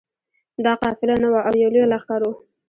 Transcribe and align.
دا 0.65 0.73
قافله 0.83 1.15
نه 1.23 1.27
وه 1.31 1.41
او 1.47 1.53
یو 1.61 1.69
لوی 1.73 1.85
لښکر 1.91 2.21
وو. 2.23 2.33